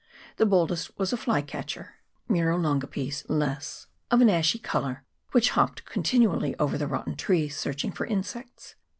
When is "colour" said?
4.57-5.05